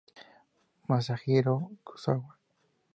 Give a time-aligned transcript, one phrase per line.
[0.87, 1.55] Masahiro
[1.85, 2.31] Kazuma